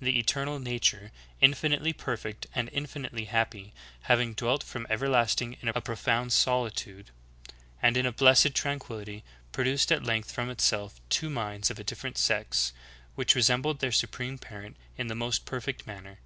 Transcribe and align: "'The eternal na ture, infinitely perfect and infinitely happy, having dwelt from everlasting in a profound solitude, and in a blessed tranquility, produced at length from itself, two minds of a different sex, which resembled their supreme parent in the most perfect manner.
"'The 0.00 0.18
eternal 0.18 0.58
na 0.58 0.78
ture, 0.80 1.12
infinitely 1.42 1.92
perfect 1.92 2.46
and 2.54 2.70
infinitely 2.72 3.26
happy, 3.26 3.74
having 4.04 4.32
dwelt 4.32 4.62
from 4.62 4.86
everlasting 4.88 5.54
in 5.60 5.68
a 5.68 5.82
profound 5.82 6.32
solitude, 6.32 7.10
and 7.82 7.98
in 7.98 8.06
a 8.06 8.10
blessed 8.12 8.54
tranquility, 8.54 9.22
produced 9.52 9.92
at 9.92 10.02
length 10.02 10.32
from 10.32 10.48
itself, 10.48 10.98
two 11.10 11.28
minds 11.28 11.70
of 11.70 11.78
a 11.78 11.84
different 11.84 12.16
sex, 12.16 12.72
which 13.16 13.34
resembled 13.34 13.80
their 13.80 13.92
supreme 13.92 14.38
parent 14.38 14.78
in 14.96 15.08
the 15.08 15.14
most 15.14 15.44
perfect 15.44 15.86
manner. 15.86 16.20